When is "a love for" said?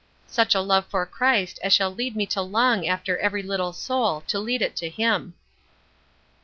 0.55-1.05